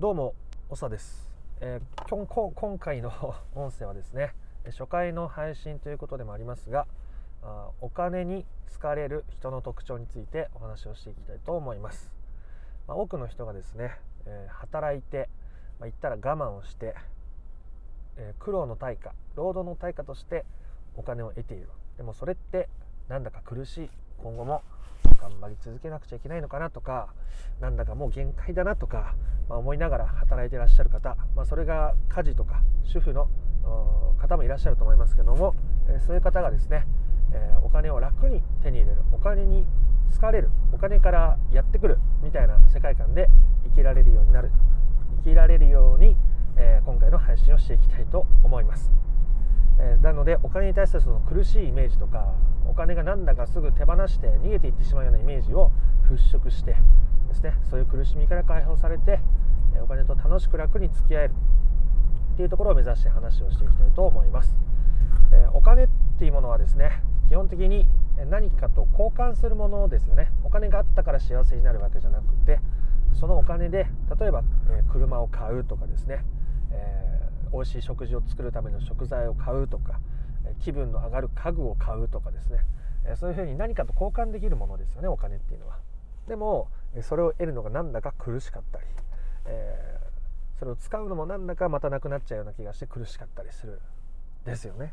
[0.00, 0.34] どうも、
[0.70, 1.28] おさです。
[1.60, 3.12] えー、今回の
[3.54, 4.34] 音声はですね、
[4.64, 6.86] 初回の配信ということでもありますが、
[7.42, 12.10] あお金に好かれる人の特徴についてお話をしていきたいと思います。
[12.88, 15.28] まあ、多くの人がですね、えー、働いて、
[15.78, 16.94] まあ、言ったら我慢をして、
[18.16, 20.46] えー、苦労の対価、労働の対価として
[20.96, 21.68] お金を得ている。
[21.98, 22.70] でもそれって
[23.08, 23.90] なんだか苦しい。
[24.22, 24.62] 今後も
[25.20, 27.12] 頑張り続けなくちゃいけないのかなとか
[27.60, 29.14] なんだかもう限界だなとか、
[29.48, 33.28] まあ、思いながら働いていらっしゃる方、まあ、それが家事とか主婦の
[34.18, 35.54] 方もいらっしゃると思いますけども、
[35.88, 36.86] えそういう方がですね、
[37.32, 39.66] えお金を楽に手に入れるお金に
[40.14, 43.28] 好かれるお金からやってくるみたいな世界観で
[43.64, 44.50] 生きられるようになる
[45.24, 46.16] 生きられるように、
[46.56, 49.09] え今回の配信をしていきたいと思います。
[49.80, 52.34] えなのでお金に対するその苦しいイメージとか
[52.66, 55.72] お金がなんだかすぐ手放して逃げていってしまうようなイメージを
[56.08, 56.76] 払拭して
[57.28, 59.20] ですねそういう苦しみから解放されて
[59.82, 61.34] お金と楽しく楽に付き合える。
[62.34, 64.56] っていうところを目指して話をしていきたいと思います、
[65.30, 67.86] えお金っていうものはですね基本的に
[68.30, 70.30] 何かと交換するものですよね。
[70.44, 72.60] お金があったから幸せになるわけじゃなくて
[73.12, 73.86] そのお金で
[74.18, 76.24] 例えば、え車を買うとかですね、
[76.70, 80.00] え、美味しい食事を作るための食材を買うとか
[80.60, 82.60] 気分の上がる家具を買うとかですね。
[83.16, 85.78] そういうふうに何かと交換できるものですよねお金っていうのは。
[86.28, 86.68] でも
[87.02, 88.84] それを得るのがなんだか苦しかったり、
[89.46, 93.80] えー、それを使うのもなんだかまたなくなっちゃうような気がして苦しかったりする
[94.44, 94.92] ですよね。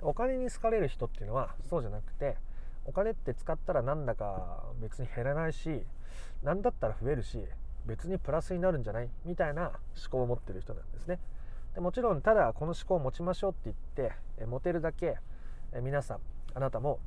[0.00, 2.36] お金に好かれる人っていうのはそうじゃなくて
[2.84, 5.82] お金って使ったらなんだか別に減らないし
[6.42, 7.38] 何だったら増えるし
[7.86, 9.72] 別にプラスになるんじゃないみたいな思
[10.10, 11.18] 考を持ってる人なんですね。
[11.74, 13.60] でもちろんただこの思考を持ちましょうって
[13.96, 15.16] 言ってえ持てるだけ
[15.72, 16.18] え皆さん
[16.54, 17.00] あなたも、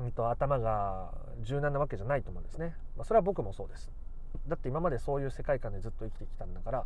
[0.00, 1.10] うんと、頭が
[1.42, 3.90] 柔軟なわけじゃないと思うんですね、まあ、それは僕もそうです。
[4.46, 6.84] だって今までそういう世界観でずっと生きてきたんだから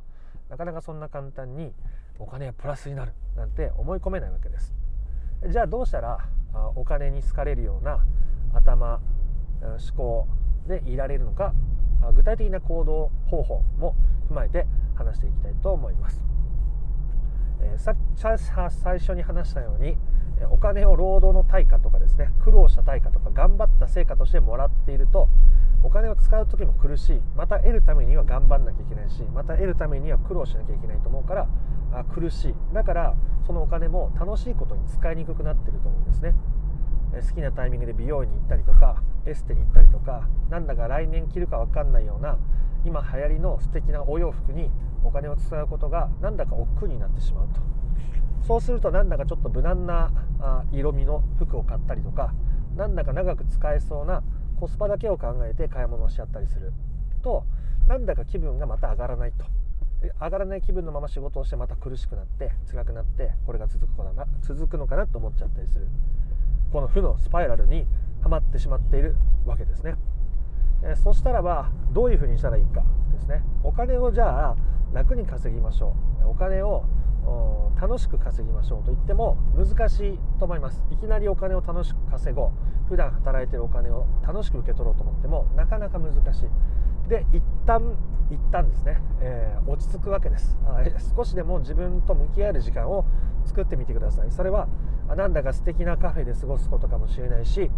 [0.48, 1.73] なかなかそんな簡単に
[2.19, 4.75] お金はプラスになるなんて思い込めないわけです。
[5.48, 6.19] じゃあどうしたら
[6.77, 8.05] お金に好かれるような
[8.55, 9.01] 頭
[9.61, 10.29] 思考
[10.69, 11.52] でいられるのか
[12.14, 13.96] 具体的な行動方法も
[14.30, 16.32] 踏まえて話していきたいと思います。
[17.62, 19.96] えさ最初に話したように
[20.50, 25.28] お金を労働の対価とかですね苦労した対価とか頑張った成果としてもらっていると
[25.84, 27.22] お金を使う時も苦しい。
[27.34, 31.48] また得るためには頑張んなきゃいけないしまた得るためには苦労しなきゃいけないと思うから
[31.92, 32.55] あ苦しい。
[32.72, 33.14] だから
[33.46, 36.34] そのお金も楽しいことに使いにくくなってると思うんですね。
[37.12, 42.39] 好きなタイミングで美容院に行ったりとかエステに行ったりとかなんだか来年着るか分かんないような
[42.85, 44.70] 今流行りの素敵なお洋服に
[45.05, 47.61] お金を使うことがなんだか億劫になってしまうと。
[48.47, 50.11] そうするとなんだかちょっと無難な
[50.73, 52.35] 色味の服を買ったりとか
[52.77, 54.23] なんだか長く使えそうな
[54.59, 56.73] コスパだけを考えて買い物をしちゃったりする。
[57.23, 57.45] と
[57.89, 59.45] なんだか気分がまた上がらないと。
[60.20, 65.87] 上がらない気分のまま仕事をしてまた苦しくなって辛くなってこれが続くのかな続くのかなと思っちゃったりする。
[66.73, 67.87] この負のスパイラルに
[68.23, 69.14] はまってしまっている
[69.45, 69.95] わけですね。
[70.83, 72.83] えそしたらばどういうふうにしたらいいか
[73.13, 73.42] ですね。
[73.63, 74.57] お金をじゃあ
[74.92, 75.95] 楽に稼ぎましょ
[76.25, 76.29] う。
[76.30, 76.85] お金を
[77.80, 80.83] 楽しく稼ぎましょうと言っても難しいと思います。
[80.91, 82.51] いきなりお金を楽しく稼ごう。
[82.89, 87.08] 普段働いてるお金を楽しく受け取ろうと思ってもなかなか難しい。
[87.08, 87.97] で一旦
[88.31, 90.58] 一旦ですね、えー、落ち着くわけです。
[91.17, 93.05] 少しでも自分と向き合える時間を
[93.45, 94.31] 作ってみてください。
[94.31, 94.69] それは
[95.17, 97.70] なんだか素敵なカフェで過ごすことかもしれないし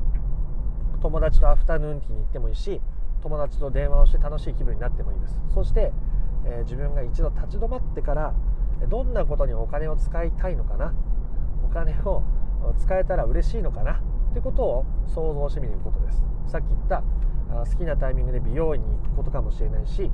[1.00, 2.80] 友達とアフタヌーンティーに行ってもいいし
[3.24, 5.40] 友達と電話をして楽しい気分になってもいいです。
[5.52, 5.92] そして、
[6.44, 8.34] えー、自分が一度立ち止まってから
[8.88, 10.94] どんなことにお金を使いたいのかな？
[11.64, 12.22] お金を
[12.78, 13.94] 使えたら嬉しいのかな？
[13.94, 16.22] ってことを想像してみることです。
[16.46, 17.02] さっき言った
[17.48, 20.10] 好きなタイミングで美容院に行くことかもしれないし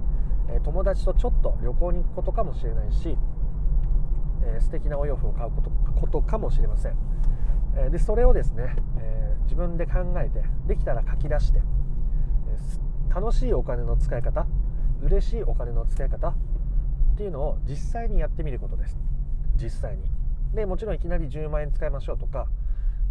[0.62, 3.16] 友達とちょっと旅行に行くことかもしれないし
[4.60, 5.50] 素敵なお洋服を買う
[6.00, 6.96] ことかもしれません。
[7.90, 8.76] でそれをですね
[9.44, 11.60] 自分で考えてできたら書き出して
[13.14, 14.46] 楽しいお金の使い方
[15.02, 16.34] 嬉しいお金の使い方っ
[17.16, 18.96] ていうのを実際にやってみることです。
[19.56, 20.04] 実際に。
[20.54, 22.48] でもちろんいきなり10万円使いましょうとか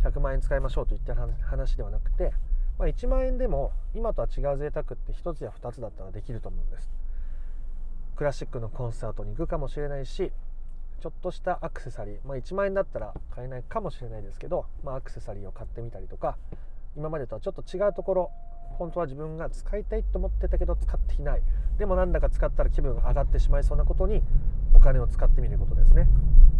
[0.04, 2.32] 100万円使いましょうといった話ではなくて、
[2.78, 6.90] まあ、1万円でも今とは違う贅沢って1つや2つだったらできると思うんです。
[8.16, 10.34] クラシックのコンサートに行くかもしれないし
[11.00, 16.38] ちょっとしたアクセサリー、まあ、1万円だったら買えないかもしれないですけど、まあ、アクセサリーを買ってみたりとか
[16.98, 18.32] 今までとはちょっと違うところ
[18.80, 21.42] 本当は自分が使いたいと思ってたけど使っていない。
[21.78, 24.24] でもなんだか使ったら気分が上がってしまいそうなことに
[24.74, 26.08] お金を使ってみることですね。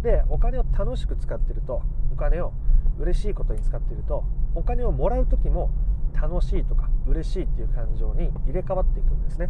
[0.02, 1.82] でお金を楽しく使ってると
[2.12, 2.52] お金を
[2.98, 4.24] 嬉しいことに使ってると
[4.54, 5.70] お金をもらう時も
[6.12, 9.48] 楽しいとか嬉しいっていう感情に入れ替わっていくんですね。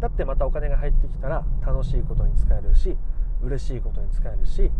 [0.00, 2.96] だってまたお金が入ってきたら楽しいことに使えるし
[3.42, 4.70] 嬉しいことに使えるし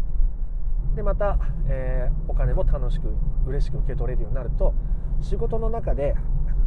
[0.96, 1.38] でまた、
[1.68, 3.14] えー、お金も楽しく
[3.46, 4.74] 嬉しく受け取れるようになると
[5.20, 6.14] 仕事の中で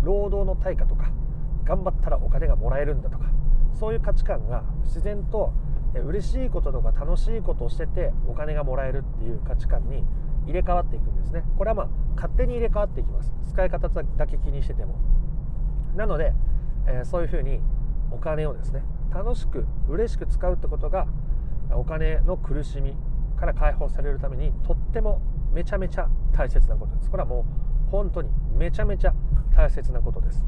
[0.07, 1.11] 労働の対価とか
[1.65, 3.25] 頑張ったらお金がもらえるんだとか
[3.73, 5.51] そういう価値観が自然と
[5.93, 10.05] 嬉しいこととか楽しいことをしててお金がもらえるっていう価値観に
[10.45, 11.43] 入れ替わっていくんですね。
[11.57, 13.33] これはまあ勝手に入れ替わっていきます。
[13.49, 14.95] 使い方だけ気にしてても。
[15.95, 16.33] なので、
[16.87, 17.59] えー、そういうふうに
[18.11, 18.83] お金をですね
[19.13, 21.07] 楽しく嬉しく使うってことが
[21.71, 22.95] お金の苦しみ
[23.37, 25.21] から解放されるためにとっても
[25.51, 27.09] めちゃめちゃ大切なことです。
[27.09, 29.13] これはもう本当にめちゃめちゃ
[29.55, 30.45] 大切なことです。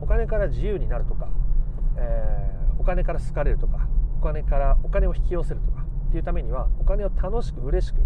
[0.00, 1.28] お金から自由になるとか、
[1.96, 3.88] えー、お金から好かれるとか
[4.20, 7.96] お金からお金を引き寄せるとかっていうためにはお金を楽しく嬉しく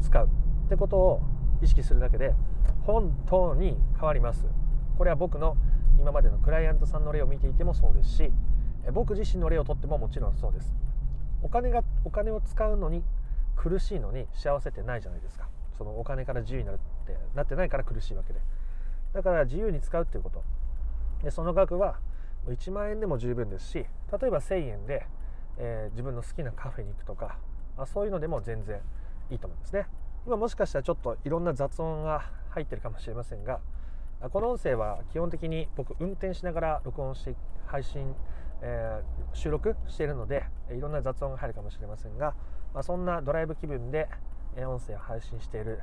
[0.00, 0.26] 使う。
[0.26, 1.22] ってことを
[1.60, 2.34] 意識するだけで
[2.84, 4.46] 本当に変わります。
[4.96, 5.56] これは僕の
[5.98, 8.32] 今までのクライアントさんの例を見ていてもそうですし
[8.92, 10.74] 僕自身の例をとってももちろんそうです。
[11.42, 13.02] お金がお金を使うのに
[13.56, 15.48] 苦しいのに幸せってないじゃないですか。
[15.76, 18.40] そのお金から自由になるってなってないから苦しいわけで。
[19.12, 20.42] だから自由に使うっていうこと。
[21.22, 21.98] でその額は
[22.48, 23.86] 1万円でも十分ですし例
[24.28, 25.06] えば1000円で、
[25.56, 27.38] えー、自分の好きなカフェに行くとか
[27.78, 28.80] あそういうのでも全然
[29.30, 29.86] いいと思うんですね。
[30.26, 33.60] 今もしかしたらちょっといろんな雑音が入ってるかもしれませんが
[34.30, 37.34] この音声は基本的に僕運転しながら録音して
[37.66, 38.14] 配信、
[38.60, 42.34] えー、収録しているのでいろんな雑音が入るかもしれませんが、
[42.72, 44.08] まあ、そんなドライブ気分で
[44.58, 45.80] 音声を配信している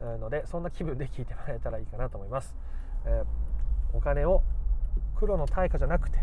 [0.00, 2.54] のでそんな気分で聞いてもらえたらいいかなと思います、
[3.06, 3.22] え、
[3.92, 4.42] お金を
[5.16, 6.18] 黒の対価じゃなくて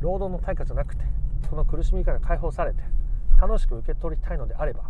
[0.00, 1.04] 労働の対価じゃなくて
[1.48, 2.82] その苦しみから解放されて
[3.40, 4.84] 楽しく受け取りたいのであれば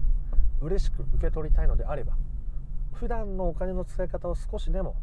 [0.61, 2.15] 嬉しく受け取りたいのであれば
[2.93, 4.97] 普段のお金の使い方を少しでも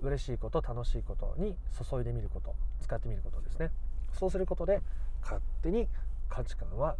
[0.00, 1.56] 嬉しいこと楽しいことに
[1.88, 3.70] 注いでみること使ってみることですね。
[4.12, 4.80] そうすることで
[5.22, 5.88] 勝手に
[6.28, 6.96] 価値観は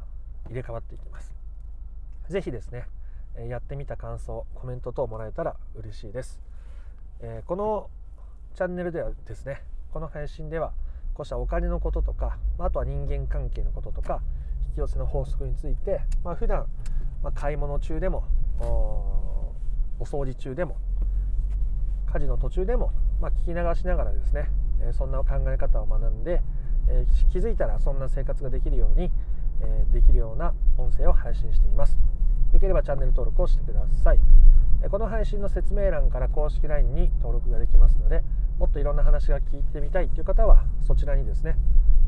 [0.49, 1.33] 入れ替わっていきます。
[2.29, 2.87] 是非ですね
[3.49, 6.41] やってみた感想コメント等もらえたら嬉しいです、
[7.21, 7.91] えこの
[8.55, 10.73] チャンネルではですねこの配信では
[11.15, 14.21] こうしたお金のこととかあとは人間関係のこととか
[14.69, 16.67] 引き寄せの法則について、まあ、普段、
[17.23, 18.25] まあ、買い物中でも
[18.61, 20.77] お掃除中でも
[22.13, 24.49] 家事の途中でも、まあ、聞き流しながらですね、
[24.81, 26.43] えそんな考え方を学んで、
[26.89, 29.11] え気づいたらそんな生活ができるように、
[29.61, 31.99] えできるような音声を配信しています。
[32.55, 34.21] よければチャンネル登録をしてください。
[34.89, 38.23] この配信の説明欄から公式 LINE に登録ができますので
[38.59, 41.57] もっといろんな話が聞いてみたいという方はそちらにですね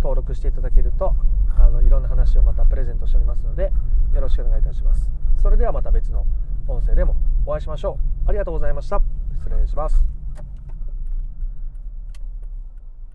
[0.03, 1.15] 登録していただけると
[1.59, 3.73] あのいろんな話をまたプレゼントしておりますので
[4.15, 5.11] よろしくお願いいたします。
[5.41, 6.27] それではまた別の
[6.69, 7.17] 音声でも
[7.47, 8.29] お会いしましょう。
[8.29, 9.01] ありがとうございました。
[9.33, 10.16] 失礼します。